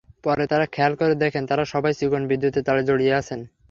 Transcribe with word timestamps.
পরে 0.23 0.43
তাঁরা 0.51 0.65
খেয়াল 0.73 0.93
করে 0.99 1.13
দেখেন 1.23 1.43
তাঁরা 1.49 1.63
সবাই 1.73 1.93
চিকন 1.99 2.21
বিদ্যুতের 2.29 2.65
তারে 2.67 2.81
জড়িয়ে 2.89 3.17
আছেন। 3.21 3.39